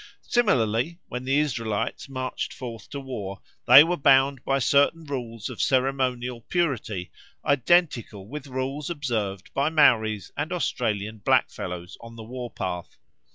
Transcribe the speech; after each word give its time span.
Similarly, 0.25 0.97
when 1.09 1.25
the 1.25 1.37
Israelites 1.37 2.09
marched 2.09 2.53
forth 2.53 2.89
to 2.89 2.99
war 2.99 3.39
they 3.67 3.83
were 3.83 3.97
bound 3.97 4.43
by 4.43 4.57
certain 4.57 5.03
rules 5.05 5.47
of 5.47 5.61
ceremonial 5.61 6.41
purity 6.49 7.11
identical 7.45 8.27
with 8.27 8.47
rules 8.47 8.89
observed 8.89 9.53
by 9.53 9.69
Maoris 9.69 10.31
and 10.35 10.51
Australian 10.51 11.19
blackfellows 11.19 11.97
on 12.01 12.15
the 12.15 12.23
war 12.23 12.49
path. 12.49 12.97